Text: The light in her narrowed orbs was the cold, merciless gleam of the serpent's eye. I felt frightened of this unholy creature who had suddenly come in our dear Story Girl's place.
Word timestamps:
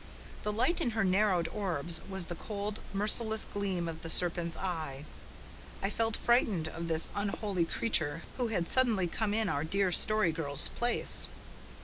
The 0.41 0.51
light 0.51 0.81
in 0.81 0.89
her 0.97 1.03
narrowed 1.03 1.47
orbs 1.49 2.01
was 2.09 2.25
the 2.25 2.33
cold, 2.33 2.79
merciless 2.91 3.45
gleam 3.53 3.87
of 3.87 4.01
the 4.01 4.09
serpent's 4.09 4.57
eye. 4.57 5.05
I 5.83 5.91
felt 5.91 6.17
frightened 6.17 6.67
of 6.67 6.87
this 6.87 7.07
unholy 7.13 7.65
creature 7.65 8.23
who 8.37 8.47
had 8.47 8.67
suddenly 8.67 9.05
come 9.05 9.35
in 9.35 9.47
our 9.47 9.63
dear 9.63 9.91
Story 9.91 10.31
Girl's 10.31 10.69
place. 10.69 11.27